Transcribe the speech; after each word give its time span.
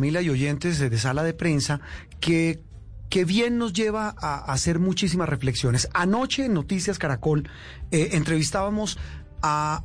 Camila 0.00 0.22
y 0.22 0.30
oyentes 0.30 0.78
de 0.78 0.98
sala 0.98 1.22
de 1.22 1.34
prensa, 1.34 1.82
que 2.20 2.62
que 3.10 3.26
bien 3.26 3.58
nos 3.58 3.74
lleva 3.74 4.14
a, 4.16 4.50
hacer 4.50 4.78
muchísimas 4.78 5.28
reflexiones. 5.28 5.90
Anoche 5.92 6.46
en 6.46 6.54
Noticias 6.54 6.98
Caracol 6.98 7.46
eh, 7.90 8.10
entrevistábamos 8.12 8.96
a 9.42 9.82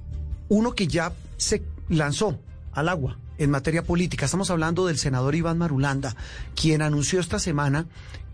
uno 0.47 0.73
que 0.73 0.87
ya 0.87 1.11
se 1.35 1.63
lanzó 1.89 2.39
al 2.71 2.87
agua 2.87 3.17
en 3.37 3.49
materia 3.49 3.83
política. 3.83 4.23
Estamos 4.23 4.51
hablando 4.51 4.85
del 4.87 4.97
senador 4.97 5.35
Iván 5.35 5.57
Marulanda, 5.57 6.15
quien 6.55 6.81
anunció 6.81 7.19
esta 7.19 7.39
semana 7.39 7.87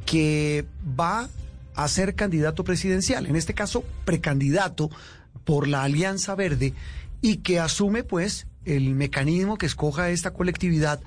que 0.05 0.67
va 0.99 1.29
a 1.73 1.87
ser 1.87 2.13
candidato 2.13 2.63
presidencial, 2.63 3.25
en 3.25 3.37
este 3.37 3.55
caso 3.55 3.83
precandidato 4.05 4.91
por 5.45 5.67
la 5.67 5.81
Alianza 5.81 6.35
Verde, 6.35 6.75
y 7.21 7.37
que 7.37 7.59
asume 7.59 8.03
pues 8.03 8.45
el 8.65 8.93
mecanismo 8.93 9.57
que 9.57 9.65
escoja 9.65 10.09
esta 10.09 10.31
colectividad 10.31 10.99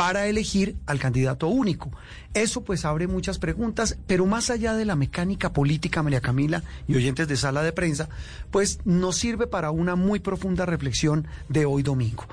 para 0.00 0.28
elegir 0.28 0.76
al 0.86 0.98
candidato 0.98 1.48
único. 1.48 1.90
Eso 2.32 2.64
pues 2.64 2.86
abre 2.86 3.06
muchas 3.06 3.38
preguntas, 3.38 3.98
pero 4.06 4.24
más 4.24 4.48
allá 4.48 4.72
de 4.72 4.86
la 4.86 4.96
mecánica 4.96 5.52
política, 5.52 6.02
María 6.02 6.22
Camila 6.22 6.62
y 6.88 6.96
oyentes 6.96 7.28
de 7.28 7.36
sala 7.36 7.62
de 7.62 7.74
prensa, 7.74 8.08
pues 8.50 8.78
nos 8.86 9.16
sirve 9.16 9.46
para 9.46 9.70
una 9.70 9.96
muy 9.96 10.18
profunda 10.18 10.64
reflexión 10.64 11.28
de 11.50 11.66
hoy 11.66 11.82
domingo. 11.82 12.24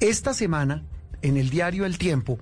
Esta 0.00 0.34
semana, 0.34 0.82
en 1.22 1.38
el 1.38 1.48
diario 1.48 1.86
El 1.86 1.96
Tiempo, 1.96 2.38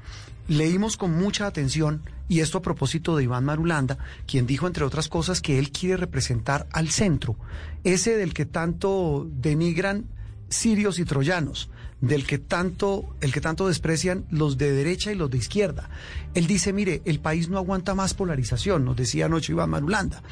leímos 0.48 0.96
con 0.96 1.16
mucha 1.16 1.46
atención, 1.46 2.02
y 2.28 2.40
esto 2.40 2.59
a 2.59 2.62
propósito 2.62 3.16
de 3.16 3.23
Iván 3.23 3.45
Marulanda, 3.45 3.98
quien 4.26 4.48
dijo, 4.48 4.66
entre 4.66 4.84
otras 4.84 5.06
cosas, 5.06 5.40
que 5.40 5.60
él 5.60 5.70
quiere 5.70 5.98
representar 5.98 6.66
al 6.73 6.88
centro, 6.88 7.37
ese 7.84 8.16
del 8.16 8.34
que 8.34 8.46
tanto 8.46 9.28
denigran 9.30 10.06
sirios 10.48 10.98
y 10.98 11.04
troyanos 11.04 11.70
del 12.02 12.27
que 12.27 12.37
tanto, 12.37 13.06
el 13.23 13.33
que 13.33 13.41
tanto 13.41 13.69
desprecian 13.69 14.27
los 14.30 14.59
de 14.59 14.73
derecha 14.73 15.12
y 15.12 15.15
los 15.15 15.30
de 15.30 15.38
izquierda. 15.38 15.88
Él 16.34 16.47
dice, 16.47 16.73
mire, 16.73 17.01
el 17.06 17.20
país 17.20 17.48
no 17.48 17.56
aguanta 17.56 17.95
más 17.95 18.12
polarización, 18.12 18.84
nos 18.84 18.96
decía 18.96 19.26
anoche 19.26 19.52
Iván 19.52 19.71
Marulanda. 19.71 20.23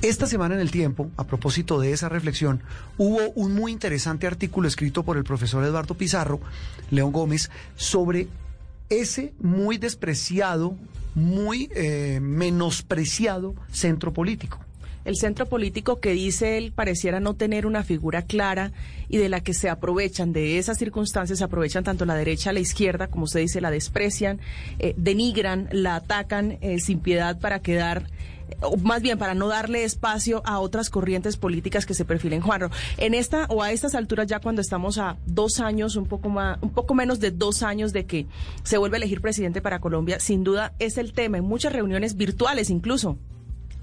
Esta 0.00 0.26
semana 0.26 0.56
en 0.56 0.62
el 0.62 0.72
tiempo, 0.72 1.10
a 1.16 1.26
propósito 1.26 1.78
de 1.78 1.92
esa 1.92 2.08
reflexión, 2.08 2.62
hubo 2.98 3.30
un 3.36 3.54
muy 3.54 3.70
interesante 3.70 4.26
artículo 4.26 4.66
escrito 4.66 5.04
por 5.04 5.16
el 5.16 5.22
profesor 5.22 5.62
Eduardo 5.62 5.94
Pizarro, 5.94 6.40
León 6.90 7.12
Gómez, 7.12 7.50
sobre 7.76 8.26
ese 8.88 9.34
muy 9.38 9.78
despreciado, 9.78 10.76
muy 11.14 11.70
eh, 11.74 12.18
menospreciado 12.20 13.54
centro 13.70 14.12
político 14.12 14.58
el 15.04 15.16
centro 15.16 15.46
político 15.46 16.00
que 16.00 16.12
dice 16.12 16.58
él 16.58 16.72
pareciera 16.72 17.20
no 17.20 17.34
tener 17.34 17.66
una 17.66 17.82
figura 17.82 18.22
clara 18.22 18.72
y 19.08 19.18
de 19.18 19.28
la 19.28 19.40
que 19.40 19.54
se 19.54 19.68
aprovechan 19.68 20.32
de 20.32 20.58
esas 20.58 20.78
circunstancias, 20.78 21.38
se 21.38 21.44
aprovechan 21.44 21.84
tanto 21.84 22.04
la 22.04 22.14
derecha, 22.14 22.52
la 22.52 22.60
izquierda, 22.60 23.08
como 23.08 23.24
usted 23.24 23.40
dice, 23.40 23.60
la 23.60 23.70
desprecian, 23.70 24.40
eh, 24.78 24.94
denigran, 24.96 25.68
la 25.70 25.96
atacan 25.96 26.58
eh, 26.60 26.78
sin 26.78 27.00
piedad 27.00 27.38
para 27.38 27.60
quedar 27.60 28.06
o 28.60 28.76
más 28.76 29.02
bien 29.02 29.18
para 29.18 29.34
no 29.34 29.48
darle 29.48 29.84
espacio 29.84 30.42
a 30.44 30.58
otras 30.58 30.90
corrientes 30.90 31.36
políticas 31.36 31.86
que 31.86 31.94
se 31.94 32.04
perfilen, 32.04 32.40
Juanro. 32.40 32.70
En 32.98 33.14
esta 33.14 33.46
o 33.48 33.62
a 33.62 33.72
estas 33.72 33.94
alturas 33.94 34.26
ya 34.26 34.40
cuando 34.40 34.60
estamos 34.60 34.98
a 34.98 35.16
dos 35.26 35.60
años, 35.60 35.96
un 35.96 36.06
poco 36.06 36.28
más, 36.28 36.58
un 36.60 36.70
poco 36.70 36.94
menos 36.94 37.20
de 37.20 37.30
dos 37.30 37.62
años 37.62 37.92
de 37.92 38.06
que 38.06 38.26
se 38.62 38.78
vuelve 38.78 38.96
a 38.96 38.98
elegir 38.98 39.20
presidente 39.20 39.60
para 39.60 39.80
Colombia, 39.80 40.20
sin 40.20 40.44
duda 40.44 40.74
es 40.78 40.98
el 40.98 41.12
tema 41.12 41.38
en 41.38 41.44
muchas 41.44 41.72
reuniones 41.72 42.16
virtuales 42.16 42.70
incluso 42.70 43.18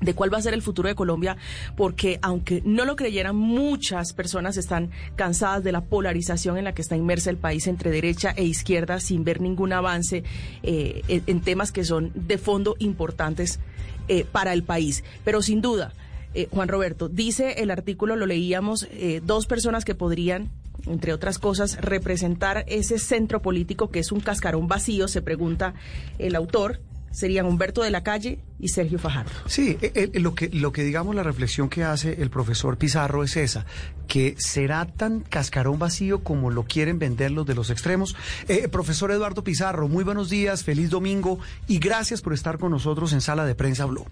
de 0.01 0.13
cuál 0.13 0.33
va 0.33 0.37
a 0.37 0.41
ser 0.41 0.53
el 0.53 0.61
futuro 0.61 0.87
de 0.87 0.95
Colombia, 0.95 1.37
porque 1.75 2.19
aunque 2.21 2.61
no 2.65 2.85
lo 2.85 2.95
creyeran, 2.95 3.35
muchas 3.35 4.13
personas 4.13 4.57
están 4.57 4.91
cansadas 5.15 5.63
de 5.63 5.71
la 5.71 5.81
polarización 5.81 6.57
en 6.57 6.63
la 6.65 6.73
que 6.73 6.81
está 6.81 6.95
inmersa 6.95 7.29
el 7.29 7.37
país 7.37 7.67
entre 7.67 7.91
derecha 7.91 8.31
e 8.35 8.43
izquierda 8.43 8.99
sin 8.99 9.23
ver 9.23 9.41
ningún 9.41 9.73
avance 9.73 10.23
eh, 10.63 11.01
en, 11.07 11.41
temas 11.41 11.71
que 11.71 11.83
son 11.83 12.11
de 12.15 12.37
fondo 12.37 12.75
importantes 12.79 13.59
eh, 14.07 14.25
para 14.29 14.53
el 14.53 14.63
país. 14.63 15.03
Pero 15.23 15.41
sin 15.41 15.61
duda, 15.61 15.93
eh, 16.33 16.47
Juan 16.51 16.67
Roberto, 16.67 17.09
dice 17.09 17.61
el 17.61 17.71
artículo, 17.71 18.15
lo 18.15 18.25
leíamos, 18.25 18.87
dos 19.23 19.47
personas 19.47 19.85
que 19.85 19.95
podrían 19.95 20.49
entre 20.87 21.13
otras 21.13 21.39
cosas, 21.39 21.77
representar 21.81 22.63
ese 22.67 22.99
centro 22.99 23.41
político 23.41 23.89
que 23.89 23.99
es 23.99 24.13
un 24.13 24.21
cascarón 24.21 24.67
vacío, 24.67 25.09
se 25.09 25.21
pregunta 25.21 25.73
el 26.19 26.35
autor, 26.35 26.79
serían 27.11 27.45
Humberto 27.45 27.83
de 27.83 27.91
la 27.91 28.03
Calle 28.03 28.39
y 28.59 28.69
Sergio 28.69 28.99
Fajardo. 28.99 29.31
Sí, 29.45 29.77
e, 29.81 30.09
e, 30.13 30.19
lo, 30.19 30.35
que, 30.35 30.49
lo 30.49 30.71
que 30.71 30.83
digamos, 30.83 31.15
la 31.15 31.23
reflexión 31.23 31.69
que 31.69 31.83
hace 31.83 32.21
el 32.21 32.29
profesor 32.29 32.77
Pizarro 32.77 33.23
es 33.23 33.37
esa, 33.37 33.65
que 34.07 34.35
será 34.37 34.85
tan 34.85 35.21
cascarón 35.21 35.79
vacío 35.79 36.23
como 36.23 36.51
lo 36.51 36.63
quieren 36.63 36.99
vender 36.99 37.31
los 37.31 37.45
de 37.45 37.55
los 37.55 37.69
extremos. 37.69 38.15
Eh, 38.47 38.67
profesor 38.67 39.11
Eduardo 39.11 39.43
Pizarro, 39.43 39.87
muy 39.87 40.03
buenos 40.03 40.29
días, 40.29 40.63
feliz 40.63 40.89
domingo 40.89 41.39
y 41.67 41.79
gracias 41.79 42.21
por 42.21 42.33
estar 42.33 42.57
con 42.57 42.71
nosotros 42.71 43.13
en 43.13 43.21
Sala 43.21 43.45
de 43.45 43.55
Prensa 43.55 43.85
Blue. 43.85 44.05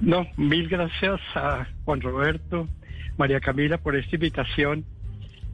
No, 0.00 0.26
mil 0.36 0.68
gracias 0.68 1.20
a 1.34 1.66
Juan 1.84 2.00
Roberto, 2.00 2.68
María 3.16 3.40
Camila 3.40 3.78
por 3.78 3.96
esta 3.96 4.14
invitación 4.14 4.84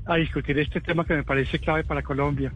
a 0.07 0.17
discutir 0.17 0.59
este 0.59 0.81
tema 0.81 1.07
que 1.07 1.15
me 1.15 1.25
parece 1.25 1.59
clave 1.59 1.85
para 1.85 2.03
Colombia 2.03 2.53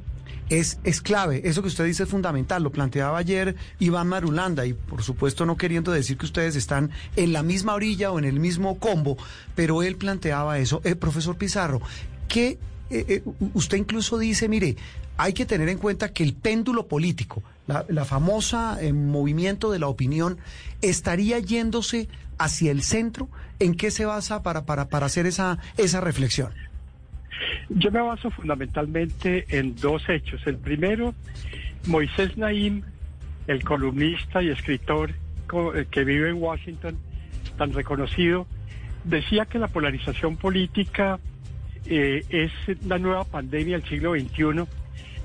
es, 0.48 0.78
es 0.84 1.00
clave. 1.00 1.42
Eso 1.44 1.62
que 1.62 1.68
usted 1.68 1.84
dice 1.84 2.04
es 2.04 2.08
fundamental. 2.08 2.62
Lo 2.62 2.70
planteaba 2.70 3.18
ayer 3.18 3.56
Iván 3.78 4.08
Marulanda 4.08 4.66
y 4.66 4.72
por 4.72 5.02
supuesto 5.02 5.46
no 5.46 5.56
queriendo 5.56 5.92
decir 5.92 6.16
que 6.16 6.26
ustedes 6.26 6.56
están 6.56 6.90
en 7.16 7.32
la 7.32 7.42
misma 7.42 7.74
orilla 7.74 8.10
o 8.10 8.18
en 8.18 8.24
el 8.24 8.40
mismo 8.40 8.78
combo, 8.78 9.16
pero 9.54 9.82
él 9.82 9.96
planteaba 9.96 10.58
eso. 10.58 10.80
Eh, 10.84 10.94
profesor 10.94 11.36
Pizarro, 11.36 11.80
que 12.28 12.58
eh, 12.90 13.04
eh, 13.08 13.22
usted 13.54 13.78
incluso 13.78 14.18
dice, 14.18 14.48
mire, 14.48 14.76
hay 15.16 15.32
que 15.32 15.46
tener 15.46 15.68
en 15.68 15.78
cuenta 15.78 16.12
que 16.12 16.22
el 16.22 16.34
péndulo 16.34 16.86
político, 16.86 17.42
la, 17.66 17.84
la 17.88 18.04
famosa 18.04 18.78
movimiento 18.92 19.70
de 19.72 19.80
la 19.80 19.88
opinión, 19.88 20.38
estaría 20.80 21.38
yéndose 21.40 22.08
hacia 22.38 22.70
el 22.70 22.82
centro. 22.82 23.28
¿En 23.58 23.74
qué 23.74 23.90
se 23.90 24.04
basa 24.04 24.44
para, 24.44 24.64
para, 24.64 24.88
para 24.88 25.06
hacer 25.06 25.26
esa, 25.26 25.58
esa 25.76 26.00
reflexión? 26.00 26.52
Yo 27.70 27.90
me 27.90 28.00
baso 28.00 28.30
fundamentalmente 28.30 29.44
en 29.50 29.76
dos 29.76 30.08
hechos. 30.08 30.46
El 30.46 30.56
primero, 30.56 31.14
Moisés 31.86 32.36
Naim, 32.36 32.82
el 33.46 33.62
columnista 33.62 34.42
y 34.42 34.48
escritor 34.48 35.10
eh, 35.10 35.86
que 35.90 36.04
vive 36.04 36.30
en 36.30 36.36
Washington, 36.36 36.96
tan 37.56 37.72
reconocido, 37.72 38.46
decía 39.04 39.46
que 39.46 39.58
la 39.58 39.68
polarización 39.68 40.36
política 40.36 41.18
eh, 41.86 42.24
es 42.28 42.52
la 42.86 42.98
nueva 42.98 43.24
pandemia 43.24 43.78
del 43.78 43.88
siglo 43.88 44.12
XXI 44.14 44.64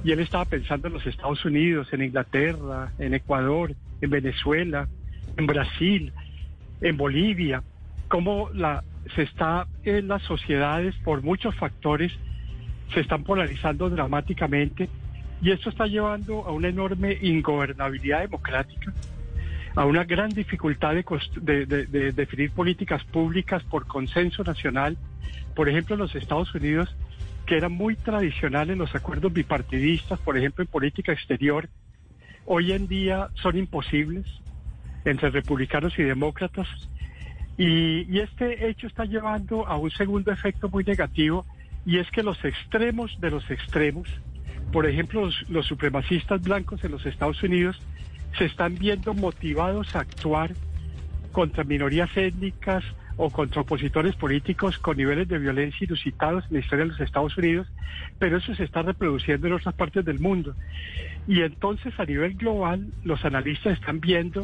y 0.04 0.12
él 0.12 0.20
estaba 0.20 0.46
pensando 0.46 0.88
en 0.88 0.94
los 0.94 1.06
Estados 1.06 1.44
Unidos, 1.46 1.88
en 1.92 2.04
Inglaterra, 2.04 2.92
en 3.00 3.14
Ecuador, 3.14 3.74
en 4.02 4.10
Venezuela, 4.10 4.88
en 5.38 5.46
Brasil, 5.46 6.12
en 6.82 6.98
Bolivia, 6.98 7.64
cómo 8.10 8.50
la, 8.54 8.84
se 9.16 9.24
está 9.24 9.68
en 9.84 10.10
las 10.10 10.22
sociedades 10.24 10.96
por 11.04 11.22
muchos 11.22 11.56
factores, 11.56 12.12
se 12.94 13.02
están 13.02 13.24
polarizando 13.24 13.90
dramáticamente 13.90 14.90
y 15.42 15.52
esto 15.52 15.70
está 15.70 15.88
llevando 15.88 16.46
a 16.46 16.52
una 16.52 16.70
enorme 16.70 17.18
ingobernabilidad 17.22 18.22
democrática, 18.22 18.94
a 19.76 19.86
una 19.86 20.04
gran 20.04 20.30
dificultad 20.30 20.94
de, 20.94 21.66
de, 21.66 22.12
definir 22.14 22.52
políticas 22.52 23.04
públicas 23.04 23.64
por 23.64 23.86
consenso 23.86 24.44
nacional. 24.44 24.98
Por 25.56 25.68
ejemplo, 25.68 25.96
en 25.96 26.02
los 26.02 26.16
Estados 26.16 26.54
Unidos, 26.56 26.96
que 27.46 27.58
eran 27.58 27.74
muy 27.74 27.96
tradicionales 27.96 28.78
los 28.78 28.96
acuerdos 28.96 29.34
bipartidistas, 29.34 30.20
por 30.20 30.38
ejemplo, 30.38 30.64
en 30.64 30.70
política 30.70 31.12
exterior, 31.12 31.68
hoy 32.46 32.72
en 32.72 32.88
día 32.88 33.30
son 33.36 33.58
imposibles 33.58 34.26
entre 35.06 35.30
republicanos 35.30 35.98
y 36.00 36.04
demócratas 36.04 36.68
y, 37.58 38.20
este 38.20 38.68
hecho 38.68 38.88
está 38.88 39.06
llevando 39.06 39.68
a 39.68 39.78
un 39.78 39.92
segundo 39.92 40.32
efecto 40.32 40.70
muy 40.70 40.84
negativo 40.84 41.46
y 41.86 41.98
es 41.98 42.10
que 42.12 42.24
los 42.24 42.44
extremos 42.46 43.20
de 43.20 43.30
los 43.30 43.50
extremos, 43.52 44.08
por 44.72 44.86
ejemplo 44.86 45.30
los, 45.50 45.66
supremacistas 45.66 46.42
blancos 46.42 46.84
en 46.84 46.92
los 46.92 47.06
Estados 47.06 47.42
Unidos, 47.44 47.80
se 48.38 48.46
están 48.46 48.76
viendo 48.76 49.14
motivados 49.14 49.96
a 49.96 50.00
actuar 50.00 50.54
contra 51.32 51.64
minorías 51.64 52.16
étnicas 52.16 52.84
o 53.16 53.30
contra 53.30 53.62
opositores 53.62 54.16
políticos 54.16 54.80
con 54.80 54.98
niveles 54.98 55.28
de 55.28 55.38
violencia 55.38 55.86
inusitados 55.86 56.46
en 56.46 56.54
la 56.54 56.60
historia 56.60 56.86
de 56.86 56.92
los 56.92 57.00
Estados 57.00 57.38
Unidos, 57.38 57.68
pero 58.18 58.38
eso 58.38 58.56
se 58.56 58.64
está 58.64 58.82
reproduciendo 58.82 59.48
en 59.48 59.54
otras 59.54 59.76
partes 59.76 60.04
del 60.04 60.20
mundo. 60.20 60.56
Y 61.28 61.42
entonces 61.42 61.94
a 62.00 62.06
nivel 62.06 62.34
global 62.36 62.88
los 63.04 63.24
analistas 63.24 63.74
están 63.74 64.00
viendo 64.00 64.42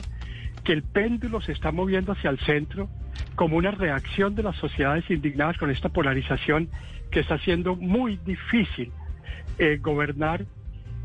que 0.64 0.74
el 0.74 0.84
péndulo 0.84 1.42
se 1.42 1.52
está 1.52 1.72
moviendo 1.72 2.12
hacia 2.12 2.30
el 2.30 2.40
centro 2.40 2.90
como 3.36 3.58
una 3.58 3.72
reacción 3.72 4.36
de 4.36 4.44
las 4.44 4.56
sociedades 4.58 5.10
indignadas 5.10 5.58
con 5.58 5.72
esta 5.72 5.90
polarización 5.90 6.70
que 7.12 7.22
está 7.22 7.36
haciendo 7.36 7.76
muy 7.76 8.18
difícil 8.26 8.92
eh, 9.58 9.78
gobernar 9.82 10.46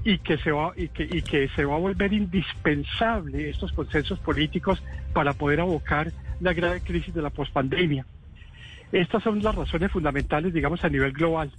y 0.04 0.18
que 0.18 0.36
se 0.38 0.52
va 0.52 0.72
y 0.76 0.88
que, 0.88 1.04
y 1.04 1.22
que 1.22 1.48
se 1.48 1.64
va 1.64 1.76
a 1.76 1.78
volver 1.78 2.12
indispensable 2.12 3.48
estos 3.48 3.72
consensos 3.72 4.18
políticos 4.18 4.82
para 5.12 5.32
poder 5.32 5.60
abocar 5.60 6.12
la 6.40 6.52
grave 6.52 6.80
crisis 6.80 7.14
de 7.14 7.22
la 7.22 7.30
pospandemia. 7.30 8.04
Estas 8.92 9.22
son 9.22 9.42
las 9.42 9.54
razones 9.54 9.90
fundamentales, 9.90 10.52
digamos, 10.52 10.84
a 10.84 10.88
nivel 10.88 11.12
global. 11.12 11.50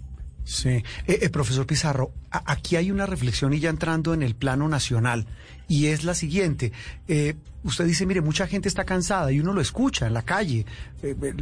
Sí, 0.46 0.70
eh, 0.70 0.84
eh, 1.08 1.30
profesor 1.30 1.66
Pizarro, 1.66 2.12
aquí 2.30 2.76
hay 2.76 2.92
una 2.92 3.08
reflexión 3.08 3.52
y 3.54 3.60
ya 3.60 3.72
entrando 3.72 4.14
en 4.14 4.22
el 4.22 4.36
plano 4.36 4.70
nacional, 4.70 5.26
y 5.68 5.88
es 5.88 6.04
la 6.04 6.14
siguiente. 6.14 6.72
Eh, 7.08 7.34
usted 7.64 7.86
dice, 7.86 8.06
mire, 8.06 8.22
mucha 8.22 8.46
gente 8.46 8.70
está 8.70 8.86
cansada 8.86 9.32
y 9.32 9.40
uno 9.40 9.54
lo 9.54 9.62
escucha 9.62 10.06
en 10.06 10.14
la 10.14 10.22
calle, 10.22 10.68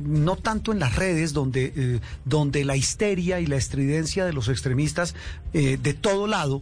no 0.01 0.37
tanto 0.37 0.71
en 0.71 0.79
las 0.79 0.95
redes 0.95 1.33
donde, 1.33 1.99
donde 2.23 2.63
la 2.63 2.77
histeria 2.77 3.41
y 3.41 3.45
la 3.45 3.57
estridencia 3.57 4.23
de 4.25 4.31
los 4.31 4.47
extremistas 4.47 5.15
de 5.51 5.93
todo 5.99 6.27
lado, 6.27 6.61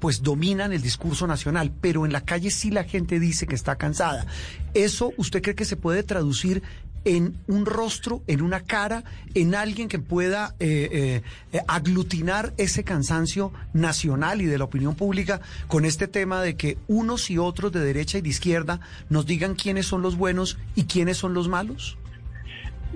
pues 0.00 0.22
dominan 0.22 0.72
el 0.72 0.80
discurso 0.80 1.26
nacional, 1.26 1.70
pero 1.82 2.06
en 2.06 2.14
la 2.14 2.22
calle 2.22 2.50
sí 2.50 2.70
la 2.70 2.84
gente 2.84 3.20
dice 3.20 3.46
que 3.46 3.54
está 3.54 3.76
cansada. 3.76 4.26
¿Eso 4.72 5.12
usted 5.18 5.42
cree 5.42 5.54
que 5.54 5.66
se 5.66 5.76
puede 5.76 6.02
traducir 6.02 6.62
en 7.04 7.36
un 7.46 7.66
rostro, 7.66 8.22
en 8.26 8.42
una 8.42 8.60
cara, 8.60 9.04
en 9.34 9.54
alguien 9.54 9.88
que 9.88 9.98
pueda 9.98 10.54
eh, 10.60 11.22
eh, 11.52 11.60
aglutinar 11.66 12.52
ese 12.56 12.84
cansancio 12.84 13.52
nacional 13.72 14.42
y 14.42 14.46
de 14.46 14.58
la 14.58 14.64
opinión 14.64 14.94
pública 14.94 15.40
con 15.66 15.84
este 15.84 16.08
tema 16.08 16.42
de 16.42 16.56
que 16.56 16.78
unos 16.86 17.30
y 17.30 17.38
otros 17.38 17.72
de 17.72 17.80
derecha 17.80 18.18
y 18.18 18.20
de 18.20 18.28
izquierda 18.28 18.80
nos 19.08 19.26
digan 19.26 19.54
quiénes 19.54 19.86
son 19.86 20.02
los 20.02 20.16
buenos 20.16 20.58
y 20.74 20.84
quiénes 20.84 21.16
son 21.16 21.34
los 21.34 21.48
malos? 21.48 21.96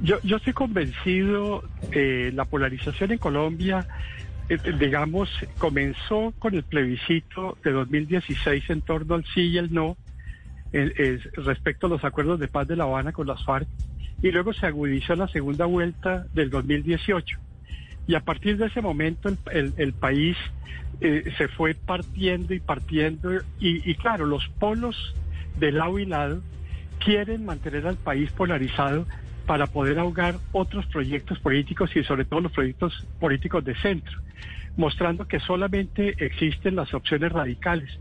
Yo, 0.02 0.19
yo 0.22 0.38
estoy 0.38 0.52
convencido, 0.52 1.64
eh, 1.93 2.31
la 2.34 2.44
polarización 2.44 3.12
en 3.12 3.19
Colombia, 3.19 3.87
eh, 4.48 4.58
digamos, 4.78 5.28
comenzó 5.58 6.32
con 6.38 6.55
el 6.55 6.64
plebiscito 6.64 7.58
de 7.62 7.72
2016 7.72 8.70
en 8.70 8.81
torno 8.81 9.14
al 9.14 9.25
sí 9.34 9.43
y 9.43 9.58
el 9.58 9.72
no, 9.72 9.96
respecto 10.72 11.87
a 11.87 11.90
los 11.90 12.02
acuerdos 12.02 12.40
de 12.40 12.48
paz 12.48 12.66
de 12.66 12.76
La 12.76 12.84
Habana 12.84 13.12
con 13.12 13.26
las 13.26 13.44
FARC 13.44 13.69
y 14.22 14.30
luego 14.30 14.52
se 14.52 14.66
agudizó 14.66 15.16
la 15.16 15.28
segunda 15.28 15.66
vuelta 15.66 16.24
del 16.32 16.48
2018. 16.48 17.38
Y 18.06 18.14
a 18.14 18.20
partir 18.20 18.56
de 18.56 18.66
ese 18.66 18.80
momento 18.80 19.28
el, 19.50 19.92
país 19.92 20.36
eh, 21.00 21.32
se 21.36 21.48
fue 21.48 21.74
partiendo 21.74 22.54
y 22.54 22.60
partiendo 22.60 23.30
y, 23.58 23.94
claro, 23.96 24.26
los 24.26 24.48
polos 24.60 25.14
de 25.58 25.72
lado 25.72 25.98
y 25.98 26.06
lado 26.06 26.40
quieren 27.04 27.44
mantener 27.44 27.86
al 27.86 27.96
país 27.96 28.30
polarizado 28.30 29.06
para 29.46 29.66
poder 29.66 29.98
ahogar 29.98 30.36
otros 30.52 30.86
proyectos 30.86 31.38
políticos 31.40 31.90
y 31.96 32.04
sobre 32.04 32.24
todo 32.24 32.40
los 32.40 32.52
proyectos 32.52 33.06
políticos 33.19 33.64
de 33.64 33.74
centro, 33.76 34.20
mostrando 34.76 35.26
que 35.26 35.40
solamente 35.40 36.14
existen 36.24 36.76
las 36.76 36.94
opciones 36.94 37.32
radicales. 37.32 37.98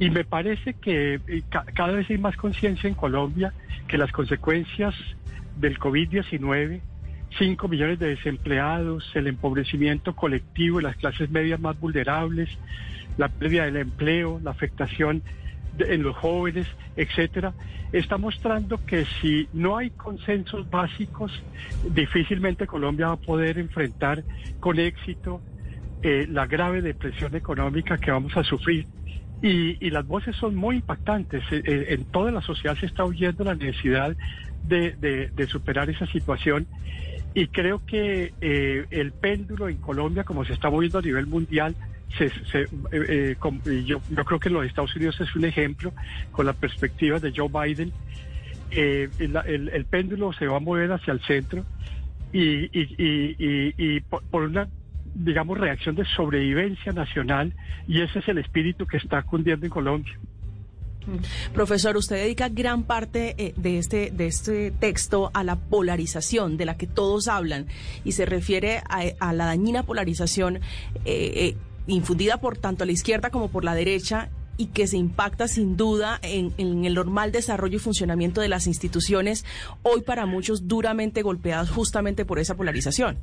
Y 0.00 0.08
me 0.08 0.24
parece 0.24 0.72
que 0.74 1.20
eh, 1.26 1.42
cada 1.50 1.92
vez 1.92 2.08
hay 2.08 2.16
más 2.16 2.36
conciencia 2.36 2.88
en 2.88 2.94
Colombia 2.94 3.52
que 3.86 3.98
las 3.98 4.10
consecuencias 4.10 4.94
del 5.56 5.78
COVID-19, 5.78 6.80
5 7.38 7.68
millones 7.68 7.98
de 7.98 8.08
desempleados, 8.08 9.10
el 9.14 9.26
empobrecimiento 9.26 10.14
colectivo 10.14 10.78
de 10.78 10.84
las 10.84 10.96
clases 10.96 11.30
medias 11.30 11.60
más 11.60 11.78
vulnerables, 11.78 12.50
la 13.16 13.28
pérdida 13.28 13.64
del 13.64 13.76
empleo, 13.76 14.40
la 14.42 14.50
afectación 14.50 15.22
en 15.78 16.02
los 16.02 16.16
jóvenes, 16.16 16.66
etcétera, 16.96 17.54
está 17.92 18.18
mostrando 18.18 18.84
que 18.84 19.06
si 19.20 19.48
no 19.52 19.76
hay 19.76 19.90
consensos 19.90 20.68
básicos, 20.70 21.32
difícilmente 21.90 22.66
Colombia 22.66 23.08
va 23.08 23.12
a 23.14 23.16
poder 23.16 23.58
enfrentar 23.58 24.22
con 24.60 24.78
éxito 24.78 25.40
eh, 26.02 26.26
la 26.28 26.46
grave 26.46 26.82
depresión 26.82 27.34
económica 27.36 27.98
que 27.98 28.10
vamos 28.10 28.36
a 28.36 28.44
sufrir. 28.44 28.86
Y, 29.42 29.90
las 29.90 30.06
voces 30.06 30.36
son 30.36 30.54
muy 30.54 30.76
impactantes. 30.76 31.42
Eh, 31.50 31.62
eh, 31.64 31.86
en 31.90 32.04
toda 32.04 32.30
la 32.30 32.40
sociedad 32.42 32.76
se 32.76 32.86
está 32.86 33.04
oyendo 33.04 33.42
la 33.42 33.56
necesidad 33.56 34.16
de, 34.66 35.46
superar 35.48 35.90
esa 35.90 36.06
situación. 36.06 36.66
Y 37.34 37.46
creo 37.46 37.84
que 37.86 38.34
eh, 38.40 38.84
el 38.90 39.12
péndulo 39.12 39.68
en 39.68 39.78
Colombia, 39.78 40.24
como 40.24 40.44
se 40.44 40.52
está 40.52 40.68
moviendo 40.70 40.98
a 40.98 41.02
nivel 41.02 41.26
mundial, 41.26 41.74
se, 42.18 42.26
eh, 42.26 42.66
eh, 42.92 43.36
yo, 43.86 44.02
yo, 44.10 44.24
creo 44.24 44.38
que 44.38 44.50
los 44.50 44.66
Estados 44.66 44.94
Unidos 44.94 45.18
es 45.20 45.34
un 45.34 45.46
ejemplo 45.46 45.94
con 46.30 46.44
la 46.44 46.52
perspectiva 46.52 47.18
de 47.18 47.32
Joe 47.34 47.48
Biden. 47.48 47.90
el, 48.70 49.86
péndulo 49.88 50.32
se 50.34 50.46
va 50.46 50.58
a 50.58 50.60
mover 50.60 50.92
hacia 50.92 51.14
el 51.14 51.20
centro 51.20 51.64
y, 52.34 52.68
y 52.74 54.00
por, 54.00 54.42
una 54.42 54.68
digamos, 55.14 55.58
reacción 55.58 55.94
de 55.94 56.04
sobrevivencia 56.04 56.92
nacional 56.92 57.52
y 57.86 58.00
ese 58.00 58.20
es 58.20 58.28
el 58.28 58.38
espíritu 58.38 58.86
que 58.86 58.96
está 58.96 59.22
cundiendo 59.22 59.66
en 59.66 59.70
Colombia. 59.70 60.18
Profesor, 61.52 61.96
usted 61.96 62.16
dedica 62.16 62.48
gran 62.48 62.84
parte 62.84 63.34
eh, 63.38 63.54
de 63.56 63.78
este, 63.78 64.10
de 64.10 64.26
este 64.26 64.70
texto 64.70 65.30
a 65.34 65.44
la 65.44 65.56
polarización 65.56 66.56
de 66.56 66.66
la 66.66 66.76
que 66.76 66.86
todos 66.86 67.28
hablan 67.28 67.66
y 68.04 68.12
se 68.12 68.26
refiere 68.26 68.82
a, 68.88 69.32
la 69.32 69.46
dañina 69.46 69.82
polarización 69.82 70.56
eh, 70.56 70.60
eh, 71.04 71.56
infundida 71.86 72.38
por 72.38 72.56
tanto 72.58 72.84
la 72.84 72.92
izquierda 72.92 73.30
como 73.30 73.48
por 73.48 73.64
la 73.64 73.74
derecha 73.74 74.30
y 74.56 74.66
que 74.66 74.86
se 74.86 74.96
impacta 74.96 75.48
sin 75.48 75.76
duda 75.76 76.18
en, 76.22 76.52
el 76.58 76.94
normal 76.94 77.32
desarrollo 77.32 77.76
y 77.76 77.80
funcionamiento 77.80 78.40
de 78.40 78.48
las 78.48 78.66
instituciones, 78.66 79.44
hoy 79.82 80.02
para 80.02 80.26
muchos 80.26 80.68
duramente 80.68 81.22
golpeadas 81.22 81.70
justamente 81.70 82.24
por 82.24 82.38
esa 82.38 82.54
polarización. 82.54 83.18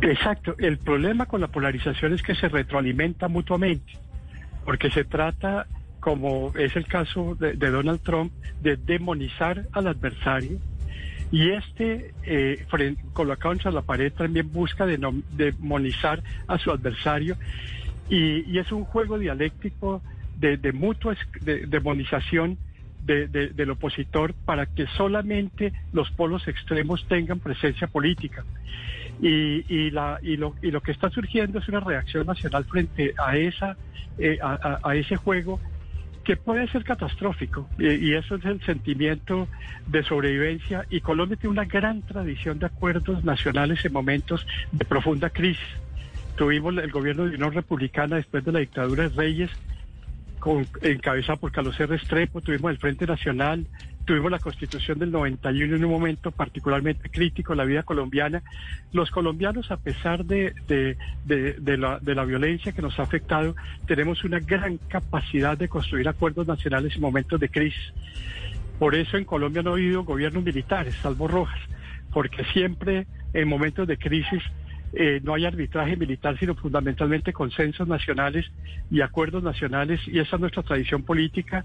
Exacto, 0.00 0.54
el 0.58 0.78
problema 0.78 1.26
con 1.26 1.40
la 1.40 1.48
polarización 1.48 2.12
es 2.12 2.22
que 2.22 2.34
se 2.34 2.48
retroalimenta 2.48 3.28
mutuamente, 3.28 3.92
porque 4.64 4.90
se 4.90 5.04
trata 5.04 5.66
como 6.02 6.52
es 6.56 6.74
el 6.74 6.84
caso 6.86 7.36
de, 7.36 7.54
Donald 7.54 8.00
Trump, 8.00 8.32
de 8.60 8.76
demonizar 8.76 9.62
al 9.70 9.86
adversario. 9.86 10.58
Y 11.30 11.50
este, 11.50 12.12
eh, 12.24 12.66
colocado 13.12 13.52
entre 13.52 13.70
la 13.70 13.82
pared, 13.82 14.12
también 14.12 14.50
busca 14.52 14.84
de 14.84 14.98
demonizar 15.30 16.20
a 16.48 16.58
su 16.58 16.72
adversario. 16.72 17.36
Y, 18.10 18.58
es 18.58 18.72
un 18.72 18.84
juego 18.84 19.16
dialéctico 19.16 20.02
de, 20.40 20.56
de 20.56 20.72
mutua 20.72 21.14
demonización 21.40 22.58
del 23.04 23.70
opositor 23.70 24.34
para 24.44 24.66
que 24.66 24.86
solamente 24.96 25.72
los 25.92 26.10
polos 26.10 26.48
extremos 26.48 27.06
tengan 27.06 27.38
presencia 27.38 27.86
política. 27.86 28.44
Y, 29.20 29.90
la, 29.92 30.18
y, 30.20 30.36
lo, 30.36 30.56
y 30.62 30.72
lo 30.72 30.80
que 30.80 30.90
está 30.90 31.10
surgiendo 31.10 31.60
es 31.60 31.68
una 31.68 31.78
reacción 31.78 32.26
nacional 32.26 32.64
frente 32.64 33.14
a, 33.24 33.36
esa, 33.36 33.76
eh, 34.18 34.40
a 34.42 34.96
ese 34.96 35.14
juego 35.14 35.60
que 36.24 36.36
puede 36.36 36.68
ser 36.68 36.84
catastrófico 36.84 37.68
y, 37.78 38.14
eso 38.14 38.36
es 38.36 38.44
el 38.44 38.60
sentimiento 38.62 39.48
de 39.86 40.02
sobrevivencia 40.04 40.86
y 40.90 41.00
Colombia 41.00 41.36
tiene 41.36 41.52
una 41.52 41.64
gran 41.64 42.02
tradición 42.02 42.58
de 42.58 42.66
acuerdos 42.66 43.24
nacionales 43.24 43.84
en 43.84 43.92
momentos 43.92 44.46
de 44.70 44.84
profunda 44.84 45.30
crisis. 45.30 45.66
Tuvimos 46.36 46.76
el 46.78 46.90
gobierno 46.90 47.24
de 47.24 47.34
Unión 47.34 47.52
Republicana 47.52 48.16
después 48.16 48.44
de 48.44 48.52
la 48.52 48.60
dictadura 48.60 49.08
de 49.08 49.08
Reyes, 49.10 49.50
con, 50.38 50.66
encabezado 50.80 51.38
por 51.38 51.52
Carlos 51.52 51.78
R. 51.78 51.94
Estrepo, 51.94 52.40
tuvimos 52.40 52.70
el 52.70 52.78
Frente 52.78 53.06
Nacional, 53.06 53.66
tuvimos 54.04 54.30
la 54.30 54.38
constitución 54.38 54.98
del 54.98 55.10
91 55.10 55.76
en 55.76 55.84
un 55.84 55.90
momento 55.90 56.30
particularmente 56.30 57.08
crítico 57.08 57.52
en 57.52 57.58
la 57.58 57.64
vida 57.64 57.82
colombiana. 57.82 58.42
Los 58.92 59.10
colombianos, 59.10 59.70
a 59.70 59.76
pesar 59.76 60.24
de, 60.24 60.54
de, 60.66 61.76
la, 61.76 61.98
de 61.98 62.14
la 62.14 62.24
violencia 62.24 62.72
que 62.72 62.82
nos 62.82 62.98
ha 62.98 63.02
afectado, 63.02 63.54
tenemos 63.86 64.24
una 64.24 64.40
gran 64.40 64.78
capacidad 64.88 65.56
de 65.56 65.68
construir 65.68 66.08
acuerdos 66.08 66.46
nacionales 66.46 66.94
en 66.94 67.00
momentos 67.00 67.38
de 67.38 67.48
crisis. 67.48 67.92
Por 68.78 68.94
eso 68.94 69.16
en 69.16 69.24
Colombia 69.24 69.62
no 69.62 69.70
ha 69.70 69.74
habido 69.74 70.04
gobiernos 70.04 70.42
militares, 70.42 70.96
salvo 70.96 71.28
Rojas, 71.28 71.60
porque 72.12 72.44
siempre 72.52 73.06
en 73.32 73.48
momentos 73.48 73.86
de 73.86 73.96
crisis 73.96 74.42
eh, 74.92 75.20
no 75.22 75.34
hay 75.34 75.46
arbitraje 75.46 75.96
militar, 75.96 76.38
sino 76.38 76.54
fundamentalmente 76.54 77.32
consensos 77.32 77.88
nacionales 77.88 78.46
y 78.90 79.00
acuerdos 79.00 79.42
nacionales, 79.42 80.00
y 80.06 80.18
esa 80.18 80.36
es 80.36 80.40
nuestra 80.40 80.62
tradición 80.62 81.02
política, 81.02 81.64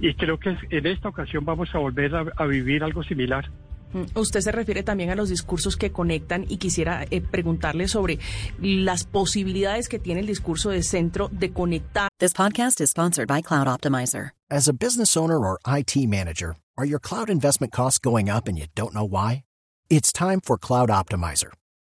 y 0.00 0.14
creo 0.14 0.38
que 0.38 0.56
en 0.70 0.86
esta 0.86 1.08
ocasión 1.08 1.44
vamos 1.44 1.74
a 1.74 1.78
volver 1.78 2.14
a, 2.14 2.46
vivir 2.46 2.84
algo 2.84 3.02
similar. 3.02 3.50
Mm, 3.92 4.18
usted 4.18 4.40
se 4.40 4.52
refiere 4.52 4.82
también 4.82 5.10
a 5.10 5.14
los 5.14 5.28
discursos 5.28 5.76
que 5.76 5.90
conectan 5.90 6.44
y 6.48 6.58
quisiera 6.58 7.04
eh, 7.10 7.20
preguntarle 7.20 7.88
sobre 7.88 8.18
las 8.60 9.04
posibilidades 9.04 9.88
que 9.88 9.98
tiene 9.98 10.20
el 10.20 10.26
discurso 10.26 10.70
de 10.70 10.82
centro 10.82 11.28
de 11.32 11.52
conectar. 11.52 12.08
This 12.18 12.32
podcast 12.32 12.80
is 12.80 12.90
sponsored 12.90 13.28
by 13.28 13.42
Cloud 13.42 13.66
Optimizer. 13.66 14.30
As 14.50 14.68
a 14.68 14.72
business 14.72 15.16
owner 15.16 15.38
or 15.38 15.58
IT 15.66 15.96
manager, 16.06 16.56
are 16.76 16.86
your 16.86 17.00
cloud 17.00 17.28
investment 17.28 17.72
costs 17.72 17.98
going 17.98 18.30
up 18.30 18.48
and 18.48 18.58
you 18.58 18.66
don't 18.74 18.94
know 18.94 19.04
why? 19.04 19.42
It's 19.90 20.12
time 20.12 20.40
for 20.40 20.58
Cloud 20.58 20.90
Optimizer. 20.90 21.57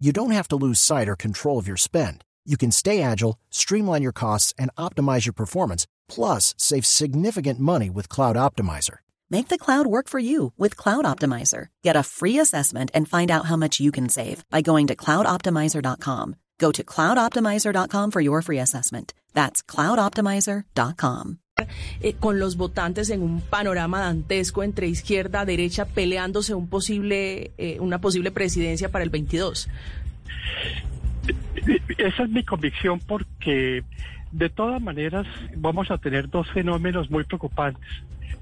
you 0.00 0.12
don't 0.12 0.30
have 0.30 0.48
to 0.48 0.56
lose 0.56 0.80
sight 0.80 1.08
or 1.08 1.16
control 1.16 1.58
of 1.58 1.68
your 1.68 1.76
spend. 1.76 2.24
You 2.46 2.56
can 2.56 2.72
stay 2.72 3.02
agile, 3.02 3.38
streamline 3.50 4.02
your 4.02 4.12
costs, 4.12 4.54
and 4.58 4.74
optimize 4.76 5.26
your 5.26 5.34
performance, 5.34 5.86
plus 6.08 6.54
save 6.56 6.86
significant 6.86 7.60
money 7.60 7.90
with 7.90 8.08
Cloud 8.08 8.36
Optimizer. 8.36 8.98
Make 9.28 9.48
the 9.48 9.58
cloud 9.58 9.86
work 9.86 10.08
for 10.08 10.18
you 10.18 10.52
with 10.56 10.76
Cloud 10.76 11.04
Optimizer. 11.04 11.66
Get 11.84 11.96
a 11.96 12.02
free 12.02 12.38
assessment 12.38 12.90
and 12.94 13.06
find 13.08 13.30
out 13.30 13.46
how 13.46 13.56
much 13.56 13.78
you 13.78 13.92
can 13.92 14.08
save 14.08 14.42
by 14.50 14.62
going 14.62 14.86
to 14.88 14.96
cloudoptimizer.com. 14.96 16.36
Go 16.58 16.72
to 16.72 16.82
cloudoptimizer.com 16.82 18.10
for 18.10 18.20
your 18.20 18.42
free 18.42 18.58
assessment. 18.58 19.14
That's 19.34 19.62
cloudoptimizer.com. 19.62 21.38
Eh, 22.00 22.14
con 22.18 22.38
los 22.38 22.56
votantes 22.56 23.10
en 23.10 23.22
un 23.22 23.40
panorama 23.40 24.00
dantesco 24.00 24.62
entre 24.62 24.88
izquierda, 24.88 25.44
derecha, 25.44 25.86
peleándose 25.86 26.54
un 26.54 26.68
posible, 26.68 27.52
eh, 27.58 27.78
una 27.80 28.00
posible 28.00 28.30
presidencia 28.30 28.90
para 28.90 29.04
el 29.04 29.10
22. 29.10 29.68
Esa 31.98 32.22
es 32.22 32.30
mi 32.30 32.44
convicción 32.44 33.00
porque 33.00 33.84
de 34.32 34.48
todas 34.48 34.80
maneras 34.80 35.26
vamos 35.56 35.90
a 35.90 35.98
tener 35.98 36.28
dos 36.28 36.48
fenómenos 36.50 37.10
muy 37.10 37.24
preocupantes. 37.24 37.88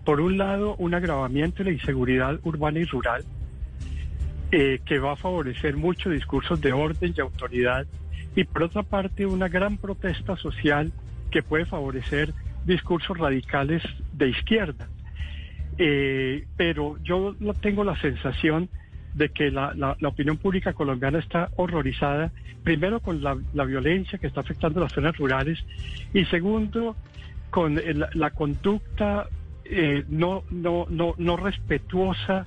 Por 0.05 0.21
un 0.21 0.39
lado, 0.39 0.75
un 0.77 0.95
agravamiento 0.95 1.59
de 1.59 1.71
la 1.71 1.73
inseguridad 1.73 2.39
urbana 2.45 2.79
y 2.79 2.85
rural, 2.85 3.25
eh, 4.53 4.81
que 4.87 4.99
va 4.99 5.13
a 5.13 5.17
favorecer 5.17 5.77
mucho 5.77 6.11
discursos 6.11 6.61
de 6.61 6.73
orden 6.73 7.13
y 7.17 7.21
autoridad, 7.21 7.87
y 8.35 8.45
por 8.45 8.63
otra 8.63 8.83
parte, 8.83 9.27
una 9.27 9.49
gran 9.49 9.77
protesta 9.77 10.37
social 10.37 10.93
que 11.31 11.43
puede 11.43 11.67
favorecer 11.67 12.33
discursos 12.65 13.17
radicales 13.17 13.83
de 14.13 14.29
izquierda. 14.29 14.89
Eh, 15.79 16.47
pero 16.57 16.97
yo 17.03 17.35
tengo 17.61 17.85
la 17.85 17.99
sensación 18.01 18.69
de 19.15 19.31
que 19.31 19.51
la, 19.51 19.97
opinión 20.05 20.37
pública 20.37 20.73
colombiana 20.73 21.19
está 21.19 21.51
horrorizada, 21.57 22.33
primero 22.63 23.01
con 23.01 23.23
la, 23.23 23.35
violencia 23.65 24.19
que 24.19 24.27
está 24.27 24.41
afectando 24.41 24.81
las 24.81 24.93
zonas 24.93 25.17
rurales 25.17 25.59
y 26.13 26.25
segundo 26.27 26.97
con 27.51 27.81
la 28.15 28.31
conducta 28.31 29.27
eh, 29.65 30.05
no, 30.09 30.45
no, 30.51 30.87
no, 30.89 31.15
no 31.17 31.37
respetuosa 31.37 32.47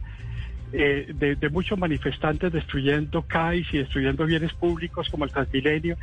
eh, 0.73 1.13
de, 1.13 1.49
muchos 1.49 1.77
manifestantes 1.77 2.53
destruyendo 2.53 3.23
CAIS 3.23 3.67
y 3.73 3.79
destruyendo 3.79 4.25
bienes 4.25 4.53
públicos 4.53 5.09
como 5.09 5.25
el 5.25 5.31
Transmilenio. 5.31 5.97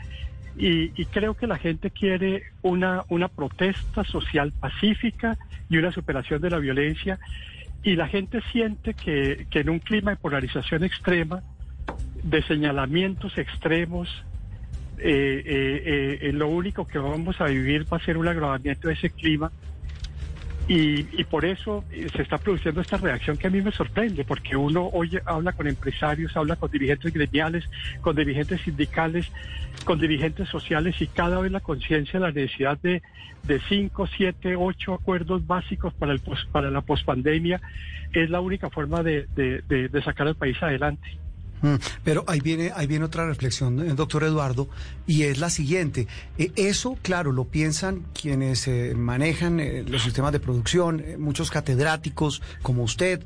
Y, 0.59 1.05
creo 1.07 1.35
que 1.35 1.47
la 1.47 1.57
gente 1.57 1.91
quiere 1.91 2.43
una, 2.63 3.05
una 3.09 3.29
protesta 3.29 4.03
social 4.05 4.53
pacífica 4.53 5.39
y 5.71 5.77
una 5.77 5.93
superación 5.93 6.41
de 6.41 6.51
la 6.51 6.59
violencia. 6.59 7.19
Y 7.85 7.95
la 7.95 8.09
gente 8.09 8.41
siente 8.51 8.95
que, 8.95 9.47
en 9.51 9.71
un 9.71 9.79
clima 9.79 10.11
de 10.11 10.17
polarización 10.17 10.83
extrema, 10.83 11.43
de 12.25 12.43
señalamientos 12.43 13.39
extremos, 13.39 14.09
eh, 14.99 16.31
lo 16.35 16.49
único 16.49 16.87
que 16.87 16.99
vamos 16.99 17.41
a 17.41 17.45
vivir 17.45 17.87
va 17.93 17.99
a 17.99 18.05
ser 18.05 18.17
un 18.17 18.27
agravamiento 18.27 18.89
de 18.89 18.95
ese 18.95 19.11
clima 19.11 19.53
y, 20.69 21.25
por 21.25 21.47
eso 21.47 21.83
eh, 21.91 22.09
se 22.15 22.21
está 22.21 22.37
produciendo 22.37 22.83
esta 22.83 22.99
reacción 22.99 23.39
que 23.39 23.47
a 23.47 23.51
mí 23.51 23.63
me 23.63 23.73
sorprende, 23.73 24.25
porque 24.25 24.55
uno 24.55 24.91
hoy 24.93 25.19
habla 25.25 25.53
con 25.53 25.67
empresarios, 25.67 26.37
habla 26.37 26.57
con 26.57 26.71
dirigentes 26.71 27.11
gremiales, 27.13 27.65
con 28.03 28.15
dirigentes 28.15 28.61
sindicales, 28.61 29.33
con 29.85 29.99
dirigentes 29.99 30.47
sociales 30.51 31.01
y 31.01 31.07
cada 31.07 31.41
vez 31.41 31.53
la 31.53 31.61
conciencia 31.61 32.21
de 32.21 32.27
la 32.27 32.33
necesidad 32.33 32.79
de, 32.83 33.01
de 33.45 33.61
cinco, 33.69 34.07
siete, 34.07 34.57
ocho 34.57 34.93
acuerdos 34.93 35.47
básicos 35.47 35.95
para, 35.95 36.13
el, 36.13 36.21
para 36.53 36.71
la 36.71 36.83
pospandemia 36.83 37.63
es 38.13 38.29
la 38.29 38.41
única 38.41 38.69
forma 38.69 39.03
de, 39.03 39.27
de 39.35 40.03
sacar 40.03 40.27
al 40.27 40.37
país 40.37 40.63
adelante. 40.63 41.09
Mm, 41.63 41.75
pero 42.05 42.25
ahí 42.27 42.41
viene, 42.41 42.73
ahí 42.75 42.87
viene 42.87 43.05
otra 43.05 43.27
reflexión, 43.27 43.81
eh, 43.81 43.95
doctor 43.95 44.25
Eduardo, 44.25 44.69
y 45.07 45.23
es 45.25 45.39
la 45.39 45.51
siguiente. 45.51 46.07
Eh, 46.39 46.53
eso, 46.57 46.97
claro, 47.03 47.33
lo 47.33 47.45
piensan 47.45 48.05
quienes 48.13 48.69
eh, 48.69 48.95
manejan 48.97 49.61
los 49.91 50.03
sistemas 50.03 50.33
de 50.33 50.41
producción, 50.41 51.03
muchos 51.19 51.51
catedráticos 51.51 52.43
como 52.63 52.83
usted, 52.83 53.25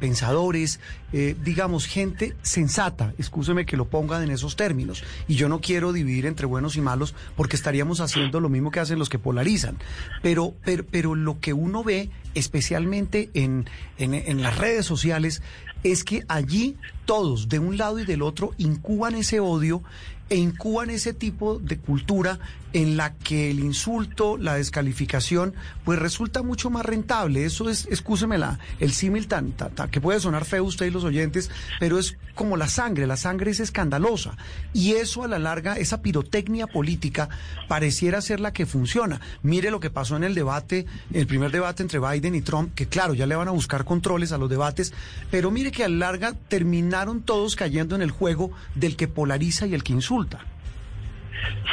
pensadores, 0.00 0.80
digamos, 1.12 1.84
gente 1.84 2.34
sensata, 2.40 3.12
excúseme 3.18 3.66
que 3.66 3.76
lo 3.76 3.86
pongan 3.86 4.22
en 4.22 4.30
esos 4.30 4.56
términos. 4.56 5.04
Y 5.28 5.34
yo 5.34 5.50
no 5.50 5.60
quiero 5.60 5.92
dividir 5.92 6.24
entre 6.24 6.46
buenos 6.46 6.76
y 6.76 6.80
malos 6.80 7.14
porque 7.36 7.56
estaríamos 7.56 8.00
haciendo 8.00 8.40
lo 8.40 8.48
mismo 8.48 8.70
que 8.70 8.80
hacen 8.80 8.98
los 8.98 9.10
que 9.10 9.18
polarizan. 9.18 9.76
Pero, 10.22 10.54
pero, 10.64 10.86
pero 10.90 11.14
lo 11.14 11.38
que 11.38 11.52
uno 11.52 11.84
ve, 11.84 12.08
especialmente 12.34 13.30
en, 13.34 13.68
en, 13.98 14.14
en 14.14 14.40
las 14.40 14.56
redes 14.56 14.86
sociales, 14.86 15.42
es 15.82 16.04
que 16.04 16.24
allí 16.28 16.76
todos, 17.04 17.48
de 17.48 17.58
un 17.58 17.76
lado 17.76 17.98
y 17.98 18.04
del 18.04 18.22
otro, 18.22 18.52
incuban 18.58 19.14
ese 19.14 19.40
odio 19.40 19.82
e 20.28 20.36
incuban 20.36 20.90
ese 20.90 21.12
tipo 21.12 21.58
de 21.58 21.78
cultura 21.78 22.38
en 22.72 22.96
la 22.96 23.14
que 23.14 23.50
el 23.50 23.60
insulto, 23.60 24.36
la 24.36 24.54
descalificación, 24.54 25.54
pues 25.84 25.98
resulta 25.98 26.42
mucho 26.42 26.70
más 26.70 26.84
rentable. 26.84 27.44
Eso 27.44 27.68
es, 27.68 27.86
excúseme 27.86 28.38
la, 28.38 28.58
el 28.80 28.92
símil 28.92 29.28
tan, 29.28 29.54
que 29.90 30.00
puede 30.00 30.20
sonar 30.20 30.44
feo 30.44 30.64
usted 30.64 30.86
y 30.86 30.90
los 30.90 31.04
oyentes, 31.04 31.50
pero 31.78 31.98
es 31.98 32.16
como 32.34 32.56
la 32.56 32.68
sangre, 32.68 33.06
la 33.06 33.16
sangre 33.16 33.50
es 33.50 33.60
escandalosa. 33.60 34.36
Y 34.72 34.92
eso 34.92 35.22
a 35.22 35.28
la 35.28 35.38
larga, 35.38 35.74
esa 35.74 36.02
pirotecnia 36.02 36.66
política, 36.66 37.28
pareciera 37.68 38.20
ser 38.20 38.40
la 38.40 38.52
que 38.52 38.66
funciona. 38.66 39.20
Mire 39.42 39.70
lo 39.70 39.80
que 39.80 39.90
pasó 39.90 40.16
en 40.16 40.24
el 40.24 40.34
debate, 40.34 40.86
el 41.12 41.26
primer 41.26 41.50
debate 41.50 41.82
entre 41.82 41.98
Biden 41.98 42.34
y 42.34 42.42
Trump, 42.42 42.74
que 42.74 42.86
claro, 42.86 43.14
ya 43.14 43.26
le 43.26 43.36
van 43.36 43.48
a 43.48 43.52
buscar 43.52 43.84
controles 43.84 44.32
a 44.32 44.38
los 44.38 44.48
debates, 44.48 44.92
pero 45.30 45.50
mire 45.50 45.70
que 45.70 45.84
a 45.84 45.88
la 45.88 45.96
larga 46.06 46.32
terminaron 46.48 47.22
todos 47.22 47.56
cayendo 47.56 47.94
en 47.94 48.02
el 48.02 48.10
juego 48.10 48.50
del 48.74 48.96
que 48.96 49.08
polariza 49.08 49.66
y 49.66 49.74
el 49.74 49.82
que 49.82 49.92
insulta. 49.92 50.46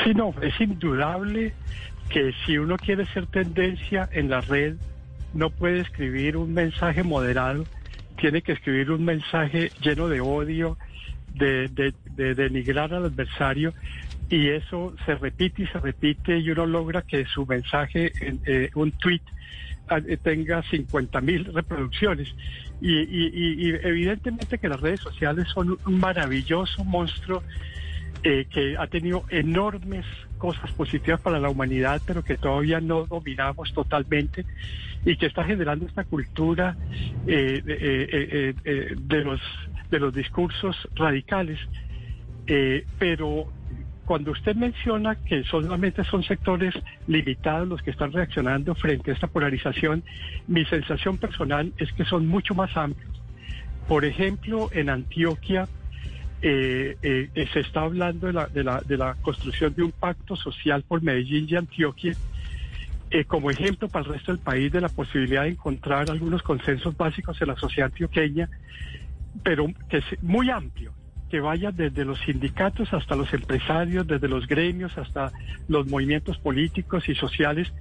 Sí, 0.03 0.13
no, 0.13 0.33
es 0.41 0.59
indudable 0.59 1.53
que 2.09 2.33
si 2.45 2.57
uno 2.57 2.77
quiere 2.77 3.05
ser 3.07 3.27
tendencia 3.27 4.09
en 4.11 4.29
la 4.29 4.41
red, 4.41 4.75
no 5.33 5.49
puede 5.49 5.81
escribir 5.81 6.37
un 6.37 6.53
mensaje 6.53 7.03
moderado, 7.03 7.65
tiene 8.17 8.41
que 8.41 8.53
escribir 8.53 8.91
un 8.91 9.05
mensaje 9.05 9.71
lleno 9.81 10.07
de 10.09 10.21
odio, 10.21 10.77
de, 11.35 11.93
denigrar 12.15 12.93
al 12.93 13.05
adversario, 13.05 13.73
y 14.29 14.49
eso 14.49 14.93
se 15.05 15.15
repite 15.15 15.63
y 15.63 15.67
se 15.67 15.79
repite, 15.79 16.37
y 16.39 16.49
uno 16.49 16.65
logra 16.65 17.01
que 17.03 17.25
su 17.25 17.45
mensaje, 17.45 18.11
eh, 18.45 18.69
un 18.75 18.91
tweet, 18.91 19.21
eh, 20.07 20.17
tenga 20.21 20.61
50 20.63 21.21
mil 21.21 21.45
reproducciones. 21.53 22.33
y, 22.81 23.69
evidentemente 23.83 24.57
que 24.57 24.69
las 24.69 24.79
redes 24.79 25.01
sociales 25.01 25.47
son 25.53 25.77
un 25.85 25.99
maravilloso 25.99 26.83
monstruo 26.85 27.43
eh, 28.23 28.47
que 28.49 28.75
ha 28.77 28.87
tenido 28.87 29.23
enormes 29.29 30.05
cosas 30.37 30.71
positivas 30.73 31.21
para 31.21 31.39
la 31.39 31.49
humanidad, 31.49 32.01
pero 32.05 32.23
que 32.23 32.37
todavía 32.37 32.81
no 32.81 33.05
dominamos 33.05 33.73
totalmente 33.73 34.45
y 35.05 35.15
que 35.15 35.25
está 35.27 35.45
generando 35.45 35.85
esta 35.85 36.03
cultura 36.03 36.75
eh, 37.27 37.61
eh, 37.65 38.95
de, 38.97 39.23
los, 39.23 39.39
de 39.89 39.99
los 39.99 40.13
discursos 40.13 40.75
radicales. 40.95 41.59
pero 42.97 43.47
cuando 44.05 44.31
usted 44.31 44.55
menciona 44.55 45.15
que 45.15 45.43
solamente 45.43 46.03
son 46.03 46.23
sectores 46.23 46.73
limitados 47.07 47.67
los 47.67 47.81
que 47.81 47.91
están 47.91 48.11
reaccionando 48.11 48.75
frente 48.75 49.11
a 49.11 49.13
esta 49.13 49.27
polarización, 49.27 50.03
mi 50.47 50.65
sensación 50.65 51.17
personal 51.17 51.71
es 51.77 51.93
que 51.93 52.03
son 52.05 52.27
mucho 52.27 52.55
más 52.55 52.75
amplios. 52.75 53.21
Por 53.87 54.05
ejemplo, 54.05 54.69
en 54.71 54.89
Antioquia, 54.89 55.67
eh, 56.41 56.97
eh, 57.01 57.47
se 57.53 57.59
está 57.59 57.81
hablando 57.81 58.27
de 58.27 58.33
la, 58.33 58.47
de, 58.47 58.63
la, 58.63 58.81
de 58.81 58.97
la 58.97 59.15
construcción 59.15 59.73
de 59.75 59.83
un 59.83 59.91
pacto 59.91 60.35
social 60.35 60.83
por 60.87 61.01
Medellín 61.01 61.47
y 61.49 61.55
Antioquia 61.55 62.15
eh, 63.11 63.25
como 63.25 63.49
ejemplo 63.49 63.87
para 63.87 64.05
el 64.05 64.13
resto 64.13 64.31
del 64.31 64.39
país 64.39 64.71
de 64.71 64.81
la 64.81 64.89
posibilidad 64.89 65.41
de 65.41 65.49
encontrar 65.49 66.11
algunos 66.11 66.43
consensos 66.43 66.95
básicos 66.95 67.41
en 67.41 67.47
la 67.47 67.55
sociedad 67.55 67.87
antioqueña, 67.87 68.47
pero 69.41 69.65
que 69.89 69.97
es 69.97 70.05
muy 70.21 70.51
amplio, 70.51 70.93
que 71.27 71.39
vaya 71.39 71.71
desde 71.71 72.05
los 72.05 72.19
sindicatos 72.19 72.93
hasta 72.93 73.15
los 73.15 73.33
empresarios, 73.33 74.05
desde 74.05 74.27
los 74.27 74.45
gremios 74.45 74.95
hasta 74.99 75.31
los 75.67 75.87
movimientos 75.87 76.37
políticos 76.37 77.09
y 77.09 77.15
sociales, 77.15 77.73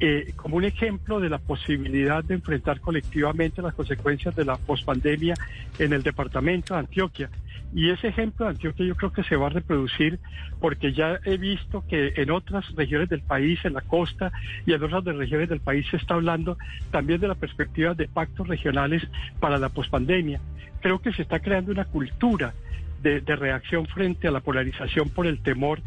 eh, 0.00 0.32
como 0.34 0.56
un 0.56 0.64
ejemplo 0.64 1.20
de 1.20 1.28
la 1.28 1.38
posibilidad 1.38 2.24
de 2.24 2.34
enfrentar 2.34 2.80
colectivamente 2.80 3.62
las 3.62 3.74
consecuencias 3.74 4.34
de 4.34 4.44
la 4.44 4.56
pospandemia 4.56 5.34
en 5.78 5.92
el 5.92 6.02
departamento 6.02 6.74
de 6.74 6.80
Antioquia. 6.80 7.30
Y 7.74 7.90
ese 7.90 8.06
ejemplo 8.06 8.46
de 8.46 8.52
Antioquia 8.52 8.86
yo 8.86 8.94
creo 8.94 9.12
que 9.12 9.24
se 9.24 9.34
va 9.34 9.48
a 9.48 9.50
reproducir 9.50 10.20
porque 10.60 10.92
ya 10.92 11.18
he 11.24 11.36
visto 11.36 11.84
que 11.88 12.12
en 12.16 12.30
otras 12.30 12.72
regiones 12.76 13.08
del 13.08 13.20
país, 13.20 13.58
en 13.64 13.74
la 13.74 13.80
costa 13.80 14.30
y 14.64 14.72
en 14.72 14.82
otras 14.84 15.16
regiones 15.16 15.48
del 15.48 15.58
país 15.58 15.84
se 15.90 15.96
está 15.96 16.14
hablando 16.14 16.56
también 16.92 17.20
de 17.20 17.26
la 17.26 17.34
perspectiva 17.34 17.94
de 17.94 18.06
pactos 18.06 18.46
regionales 18.46 19.02
para 19.40 19.58
la 19.58 19.70
pospandemia. 19.70 20.40
Creo 20.80 21.00
que 21.00 21.12
se 21.12 21.22
está 21.22 21.40
creando 21.40 21.72
una 21.72 21.84
cultura 21.84 22.54
de, 23.02 23.20
reacción 23.36 23.86
frente 23.86 24.28
a 24.28 24.30
la 24.30 24.40
polarización 24.40 25.10
por 25.10 25.26
el 25.26 25.40
temor 25.40 25.80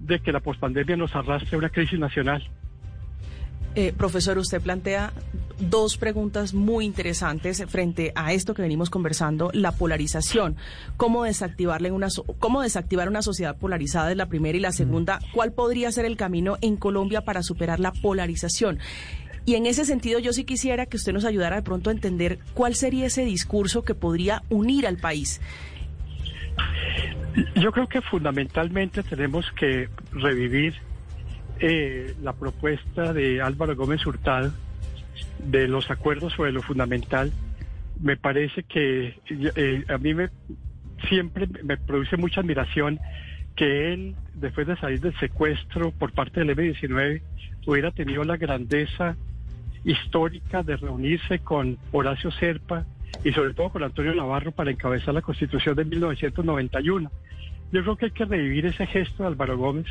de 0.00 0.18
que 0.18 0.32
la 0.32 0.40
pospandemia 0.40 0.96
nos 0.96 1.14
arrastre 1.14 1.54
a 1.54 1.58
una 1.58 1.70
crisis 1.70 2.00
nacional. 2.00 2.42
Eh, 3.78 3.94
profesor, 3.96 4.36
usted 4.38 4.60
plantea 4.60 5.12
dos 5.60 5.98
preguntas 5.98 6.52
muy 6.52 6.84
interesantes 6.84 7.64
frente 7.68 8.10
a 8.16 8.32
esto 8.32 8.52
que 8.52 8.60
venimos 8.60 8.90
conversando, 8.90 9.52
la 9.54 9.70
polarización. 9.70 10.56
¿Cómo, 10.96 11.22
desactivarla 11.22 11.86
en 11.86 11.94
una, 11.94 12.08
cómo 12.40 12.62
desactivar 12.62 13.08
una 13.08 13.22
sociedad 13.22 13.56
polarizada 13.56 14.10
es 14.10 14.16
la 14.16 14.26
primera 14.26 14.58
y 14.58 14.60
la 14.60 14.72
segunda? 14.72 15.20
¿Cuál 15.32 15.52
podría 15.52 15.92
ser 15.92 16.06
el 16.06 16.16
camino 16.16 16.56
en 16.60 16.76
Colombia 16.76 17.20
para 17.20 17.44
superar 17.44 17.78
la 17.78 17.92
polarización? 17.92 18.80
Y 19.44 19.54
en 19.54 19.64
ese 19.64 19.84
sentido 19.84 20.18
yo 20.18 20.32
sí 20.32 20.42
quisiera 20.42 20.86
que 20.86 20.96
usted 20.96 21.12
nos 21.12 21.24
ayudara 21.24 21.54
de 21.54 21.62
pronto 21.62 21.90
a 21.90 21.92
entender 21.92 22.40
cuál 22.54 22.74
sería 22.74 23.06
ese 23.06 23.24
discurso 23.24 23.84
que 23.84 23.94
podría 23.94 24.42
unir 24.48 24.88
al 24.88 24.96
país. 24.96 25.40
Yo 27.54 27.70
creo 27.70 27.86
que 27.86 28.00
fundamentalmente 28.00 29.04
tenemos 29.04 29.46
que 29.52 29.88
revivir 30.10 30.74
eh, 31.60 32.14
la 32.22 32.32
propuesta 32.32 33.12
de 33.12 33.40
Álvaro 33.42 33.76
Gómez 33.76 34.06
Hurtado 34.06 34.52
de 35.38 35.68
los 35.68 35.90
acuerdos 35.90 36.32
sobre 36.34 36.52
lo 36.52 36.62
fundamental. 36.62 37.32
Me 38.00 38.16
parece 38.16 38.62
que 38.62 39.18
eh, 39.28 39.84
a 39.88 39.98
mí 39.98 40.14
me, 40.14 40.30
siempre 41.08 41.48
me 41.64 41.76
produce 41.76 42.16
mucha 42.16 42.40
admiración 42.40 43.00
que 43.56 43.92
él, 43.92 44.14
después 44.34 44.66
de 44.66 44.76
salir 44.76 45.00
del 45.00 45.18
secuestro 45.18 45.90
por 45.90 46.12
parte 46.12 46.40
del 46.40 46.50
M-19, 46.50 47.22
hubiera 47.66 47.90
tenido 47.90 48.22
la 48.24 48.36
grandeza 48.36 49.16
histórica 49.84 50.62
de 50.62 50.76
reunirse 50.76 51.40
con 51.40 51.78
Horacio 51.92 52.30
Serpa 52.30 52.84
y 53.24 53.32
sobre 53.32 53.54
todo 53.54 53.70
con 53.70 53.82
Antonio 53.82 54.14
Navarro 54.14 54.52
para 54.52 54.70
encabezar 54.70 55.14
la 55.14 55.22
constitución 55.22 55.74
de 55.74 55.84
1991. 55.84 57.10
Yo 57.72 57.82
creo 57.82 57.96
que 57.96 58.04
hay 58.06 58.10
que 58.12 58.24
revivir 58.24 58.66
ese 58.66 58.86
gesto 58.86 59.22
de 59.22 59.28
Álvaro 59.28 59.58
Gómez, 59.58 59.86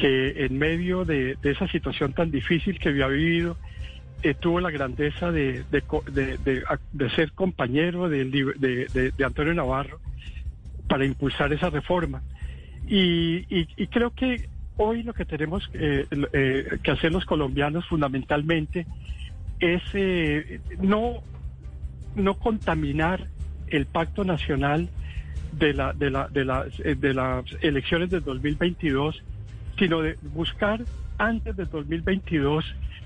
que 0.00 0.44
en 0.46 0.58
medio 0.58 1.04
de, 1.04 1.36
esa 1.42 1.68
situación 1.68 2.12
tan 2.12 2.30
difícil 2.30 2.78
que 2.78 2.88
había 2.88 3.06
vivido, 3.08 3.56
eh, 4.22 4.34
tuvo 4.34 4.60
la 4.60 4.70
grandeza 4.70 5.30
de, 5.30 5.64
de 5.70 7.10
ser 7.10 7.32
compañero 7.32 8.08
de, 8.08 9.12
Antonio 9.24 9.54
Navarro 9.54 10.00
para 10.88 11.04
impulsar 11.04 11.52
esa 11.52 11.70
reforma. 11.70 12.22
y 12.88 13.86
creo 13.86 14.10
que 14.10 14.48
hoy 14.82 15.02
lo 15.02 15.12
que 15.12 15.26
tenemos 15.26 15.68
eh, 15.74 16.06
eh, 16.32 16.78
que 16.82 16.90
hacer 16.90 17.12
los 17.12 17.26
colombianos 17.26 17.86
fundamentalmente 17.86 18.86
es 19.58 19.82
eh, 19.92 20.60
no, 20.80 21.22
no 22.16 22.34
contaminar 22.34 23.26
el 23.68 23.84
pacto 23.84 24.24
nacional 24.24 24.88
de, 25.52 25.74
la, 25.74 25.92
de, 25.92 26.10
la, 26.10 26.28
de, 26.28 26.94
de 26.94 27.14
las 27.14 27.44
elecciones 27.60 28.08
del 28.08 28.24
2022, 28.24 29.22
sino 29.80 30.00
de 30.00 30.16
buscar 30.32 30.80
antes 31.18 31.56
del 31.56 31.68
2022 31.68 32.64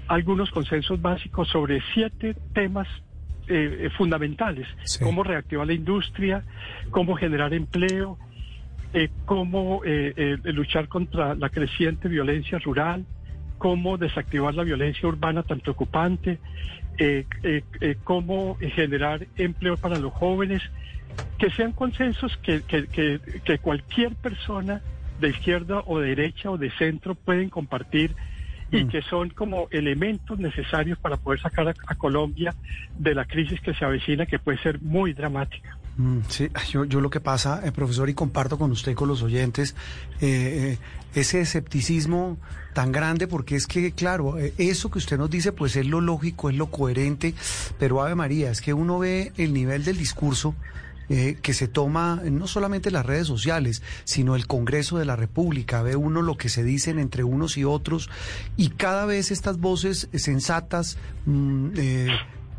algunos 0.09 0.51
consensos 0.51 1.01
básicos 1.01 1.49
sobre 1.49 1.81
siete 1.95 2.37
temas 2.53 2.87
fundamentales, 3.99 4.67
cómo 5.03 5.23
reactivar 5.23 5.67
la 5.67 5.75
industria, 5.75 6.45
cómo 6.91 7.15
generar 7.15 7.53
empleo, 7.53 8.19
eh, 8.97 9.11
cómo 9.25 9.81
eh, 9.85 10.15
eh, 10.17 10.53
luchar 10.53 10.87
contra 10.87 11.35
la 11.35 11.49
creciente 11.49 12.09
violencia 12.09 12.61
rural, 12.61 13.05
cómo 13.59 13.99
desactivar 13.99 14.55
la 14.55 14.63
violencia 14.63 15.09
urbana 15.09 15.43
tan 15.43 15.59
preocupante, 15.59 16.39
cómo 18.05 18.57
generar 18.61 19.27
empleo 19.37 19.77
para 19.79 19.99
los 19.99 20.13
jóvenes, 20.13 20.63
que 21.39 21.51
sean 21.51 21.73
consensos 21.73 22.37
que, 22.37 22.63
que, 22.63 23.59
cualquier 23.59 24.15
persona 24.15 24.81
de 25.21 25.31
izquierda 25.31 25.83
o 25.87 25.99
de 25.99 26.09
derecha 26.09 26.51
o 26.51 26.59
de 26.59 26.71
centro 26.73 27.15
pueden 27.15 27.51
compartir 27.51 28.15
y 28.71 28.85
mm. 28.85 28.89
que 28.89 29.03
son 29.03 29.31
como 29.31 29.69
elementos 29.71 30.39
necesarios 30.39 30.99
para 30.99 31.17
poder 31.17 31.41
sacar 31.41 31.69
a, 31.69 31.95
Colombia 31.95 32.55
de 32.99 33.15
la 33.15 33.25
crisis 33.25 33.61
que 33.61 33.75
se 33.75 33.85
avecina, 33.85 34.27
que 34.27 34.39
puede 34.39 34.59
ser 34.59 34.81
muy 34.83 35.13
dramática. 35.13 35.79
Mm, 35.97 36.19
sí, 36.29 36.49
yo, 36.71 36.85
yo, 36.85 37.01
lo 37.01 37.09
que 37.09 37.21
pasa, 37.21 37.63
eh, 37.65 37.71
profesor, 37.71 38.09
y 38.09 38.15
comparto 38.15 38.59
con 38.59 38.73
usted, 38.73 38.95
con 38.95 39.09
los 39.09 39.23
oyentes, 39.23 39.77
eh, 40.21 40.77
eh, 40.77 40.79
ese 41.15 41.41
escepticismo 41.41 42.37
tan 42.73 42.91
grande, 42.91 43.29
porque 43.29 43.55
es 43.55 43.69
que, 43.69 43.93
claro, 43.93 44.37
eso 44.59 44.91
que 44.91 44.99
usted 44.99 45.17
nos 45.17 45.31
dice, 45.31 45.53
pues 45.53 45.77
es 45.77 45.87
lo 45.87 46.01
lógico, 46.01 46.51
es 46.51 46.57
lo 46.57 46.67
coherente, 46.67 47.35
pero 47.79 48.03
Ave 48.03 48.17
María, 48.17 48.51
es 48.51 48.61
que 48.61 48.75
uno 48.75 48.99
ve 48.99 49.33
el 49.37 49.53
nivel 49.53 49.85
del 49.85 49.97
discurso 49.97 50.57
eh, 51.09 51.37
que 51.43 51.53
se 51.53 51.69
toma 51.69 52.21
no 52.25 52.47
solamente 52.47 52.91
las 52.91 53.05
redes 53.05 53.27
sociales, 53.27 53.83
sino 54.05 54.37
el 54.37 54.47
Congreso 54.47 54.99
de 54.99 55.05
la 55.05 55.17
República. 55.17 55.83
Ve 55.83 55.97
uno 55.97 56.23
lo 56.23 56.37
que 56.37 56.49
se 56.49 56.65
dicen 56.65 56.99
entre 56.99 57.25
unos 57.25 57.57
y 57.57 57.65
otros 57.65 58.11
y 58.57 58.71
cada 58.71 59.07
vez 59.07 59.31
estas 59.31 59.59
voces 59.59 60.09
sensatas, 60.15 60.99
mm, 61.27 61.69
eh, 61.77 62.09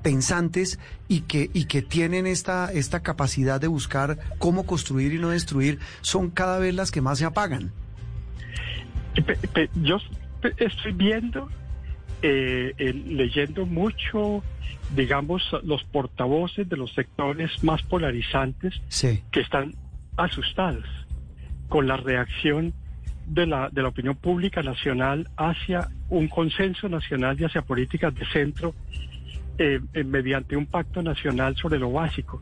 pensantes 0.04 0.78
y 1.08 1.22
que, 1.22 1.50
y 1.54 1.66
que 1.66 1.82
tienen 1.82 2.28
esta, 2.28 2.72
esta 2.72 3.02
capacidad 3.02 3.60
de 3.60 3.68
buscar 3.68 4.20
cómo 4.38 4.66
construir 4.68 5.14
y 5.14 5.18
no 5.18 5.30
destruir, 5.30 5.80
son 6.02 6.30
cada 6.30 6.60
vez 6.60 6.76
las 6.76 6.92
que 6.92 7.02
más 7.02 7.18
se 7.18 7.26
apagan. 7.26 7.72
Yo 9.82 9.98
estoy 10.58 10.92
viendo, 10.92 11.50
eh, 12.28 12.94
leyendo 13.08 13.66
mucho 13.66 14.44
digamos, 14.94 15.44
los 15.64 15.84
portavoces 15.84 16.68
de 16.70 16.78
los 16.78 16.94
sectores 16.94 17.64
más 17.64 17.82
polarizantes 17.84 18.74
que 19.32 19.40
están 19.40 19.74
asustados 20.18 20.86
con 21.70 21.88
la 21.88 21.98
reacción 21.98 22.74
de 23.28 23.48
la, 23.48 23.70
de 23.70 23.82
la 23.82 23.90
opinión 23.90 24.16
pública 24.16 24.62
nacional 24.62 25.28
hacia 25.36 25.90
un 26.10 26.28
consenso 26.28 26.88
nacional 26.88 27.40
y 27.40 27.46
hacia 27.46 27.64
políticas 27.64 28.14
de 28.14 28.26
centro 28.28 28.76
eh, 29.58 29.80
eh, 29.94 30.04
mediante 30.04 30.56
un 30.56 30.68
pacto 30.68 31.02
nacional 31.02 31.56
sobre 31.56 31.80
lo 31.80 31.92
básico. 31.92 32.42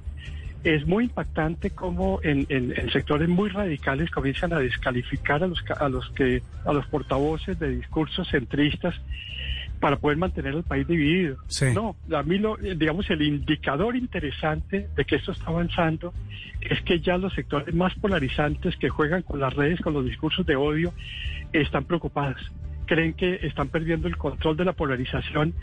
Es 0.63 0.85
muy 0.85 1.05
impactante 1.05 1.71
cómo 1.71 2.19
en, 2.23 2.45
en, 2.49 2.73
sectores 2.91 3.27
muy 3.27 3.49
radicales 3.49 4.09
comienzan 4.09 4.53
a 4.53 4.59
descalificar 4.59 5.43
a 5.43 5.47
los, 5.47 5.63
a 5.77 5.89
los 5.89 6.09
que 6.11 6.41
a 6.65 6.71
los 6.71 6.85
portavoces 6.87 7.59
de 7.59 7.69
discursos 7.75 8.29
centristas 8.29 8.95
para 9.83 9.97
poder 9.97 10.17
mantener 10.17 10.55
el 10.55 10.63
país 10.63 10.87
dividido. 10.87 11.35
No, 11.73 11.97
a 12.15 12.23
mí 12.23 12.37
lo, 12.37 12.55
digamos 12.55 13.09
el 13.09 13.21
indicador 13.21 13.97
interesante 13.97 14.87
de 14.95 15.03
que 15.03 15.17
esto 15.17 15.33
está 15.33 15.47
avanzando 15.47 16.13
es 16.61 16.81
que 16.83 17.01
ya 17.01 17.17
los 17.17 17.33
sectores 17.33 17.75
más 17.75 17.93
polarizantes 17.95 18.77
que 18.77 18.87
juegan 18.87 19.23
con 19.23 19.41
las 19.41 19.53
redes, 19.53 19.81
con 19.81 19.93
los 19.93 20.05
discursos 20.05 20.45
de 20.45 20.55
odio, 20.55 20.93
están 21.51 21.83
preocupados 21.83 22.37
creen 22.85 23.13
que 23.13 23.39
están 23.43 23.69
perdiendo 23.69 24.07
el 24.07 24.17
control 24.17 24.57
de 24.57 24.65
la 24.65 24.73
polarización 24.73 25.53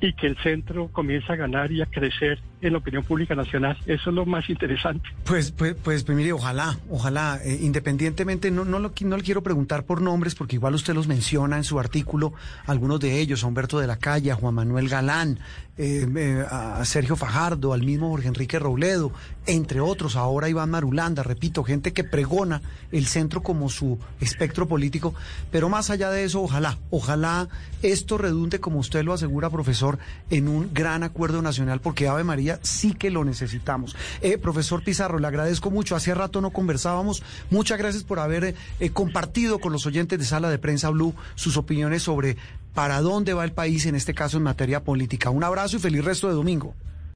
y 0.00 0.12
que 0.12 0.26
el 0.26 0.36
centro 0.42 0.88
comienza 0.88 1.32
a 1.32 1.36
ganar 1.36 1.72
y 1.72 1.80
a 1.80 1.86
crecer 1.86 2.38
en 2.60 2.72
la 2.72 2.78
opinión 2.78 3.02
pública 3.04 3.34
nacional. 3.34 3.76
Eso 3.86 4.10
es 4.10 4.14
lo 4.14 4.26
más 4.26 4.48
interesante. 4.50 5.08
Pues, 5.24 5.52
pues, 5.52 5.74
pues, 5.82 6.04
pues 6.04 6.16
mire, 6.16 6.32
ojalá, 6.32 6.76
ojalá, 6.90 7.40
eh, 7.44 7.58
independientemente, 7.62 8.50
no, 8.50 8.64
no, 8.64 8.78
lo, 8.78 8.92
no 9.00 9.16
le 9.16 9.22
quiero 9.22 9.42
preguntar 9.42 9.84
por 9.84 10.02
nombres, 10.02 10.34
porque 10.34 10.56
igual 10.56 10.74
usted 10.74 10.94
los 10.94 11.06
menciona 11.08 11.56
en 11.56 11.64
su 11.64 11.78
artículo, 11.78 12.34
algunos 12.66 13.00
de 13.00 13.20
ellos, 13.20 13.42
Humberto 13.42 13.78
de 13.78 13.86
la 13.86 13.96
Calle, 13.96 14.32
Juan 14.34 14.54
Manuel 14.54 14.88
Galán, 14.88 15.38
eh, 15.78 16.08
eh, 16.16 16.46
a 16.50 16.82
Sergio 16.86 17.16
Fajardo, 17.16 17.74
al 17.74 17.82
mismo 17.82 18.08
Jorge 18.08 18.28
Enrique 18.28 18.58
Robledo, 18.58 19.12
entre 19.44 19.80
otros, 19.80 20.16
ahora 20.16 20.48
Iván 20.48 20.70
Marulanda, 20.70 21.22
repito, 21.22 21.64
gente 21.64 21.92
que 21.92 22.02
pregona 22.02 22.62
el 22.92 23.06
centro 23.06 23.42
como 23.42 23.68
su 23.68 23.98
espectro 24.18 24.66
político, 24.66 25.14
pero 25.50 25.68
más 25.68 25.90
allá 25.90 26.10
de 26.10 26.24
eso, 26.24 26.40
ojalá, 26.40 26.78
ojalá 26.88 27.48
esto 27.82 28.16
redunde, 28.16 28.58
como 28.58 28.78
usted 28.78 29.04
lo 29.04 29.12
asegura, 29.12 29.50
profesor, 29.50 29.98
en 30.30 30.48
un 30.48 30.72
gran 30.72 31.02
acuerdo 31.02 31.42
nacional, 31.42 31.82
porque 31.82 32.08
Ave 32.08 32.24
María 32.24 32.58
sí 32.62 32.94
que 32.94 33.10
lo 33.10 33.22
necesitamos. 33.24 33.94
Eh, 34.22 34.38
profesor 34.38 34.82
Pizarro, 34.82 35.18
le 35.18 35.26
agradezco 35.26 35.70
mucho, 35.70 35.94
hacía 35.94 36.14
rato 36.14 36.40
no 36.40 36.52
conversábamos, 36.52 37.22
muchas 37.50 37.76
gracias 37.76 38.02
por 38.02 38.18
haber 38.18 38.54
compartido 38.94 39.58
con 39.58 39.72
los 39.72 39.84
oyentes 39.84 40.18
de 40.18 40.24
Sala 40.24 40.48
de 40.48 40.58
Prensa 40.58 40.88
Blue 40.88 41.14
sus 41.34 41.58
opiniones 41.58 42.02
sobre 42.02 42.38
para 42.76 43.00
dónde 43.00 43.32
va 43.32 43.42
el 43.42 43.52
país, 43.52 43.86
en 43.86 43.94
este 43.94 44.12
caso 44.12 44.36
en 44.36 44.42
materia 44.42 44.84
política. 44.84 45.30
Un 45.30 45.42
abrazo 45.42 45.78
y 45.78 45.80
feliz 45.80 46.04
resto 46.04 46.28
de 46.28 46.34
domingo. 46.34 46.74